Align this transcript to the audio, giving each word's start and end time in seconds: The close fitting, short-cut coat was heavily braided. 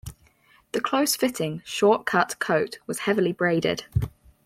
The 0.71 0.81
close 0.81 1.15
fitting, 1.15 1.61
short-cut 1.63 2.39
coat 2.39 2.79
was 2.87 3.01
heavily 3.01 3.33
braided. 3.33 3.85